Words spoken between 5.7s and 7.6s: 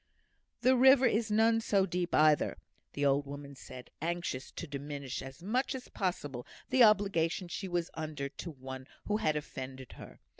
as possible the obligation